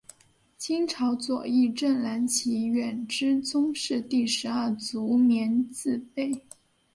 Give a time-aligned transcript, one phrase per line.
[0.57, 6.41] 清朝左翼正蓝旗远支宗室第十二族绵字辈。